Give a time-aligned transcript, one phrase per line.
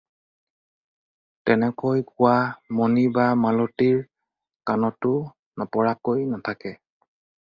[1.49, 2.31] তেনেকৈ কোৱা
[2.79, 3.99] মণি বা মালতীৰ
[4.71, 5.13] কাণতো
[5.63, 6.75] নপৰাকৈ নাথাকে।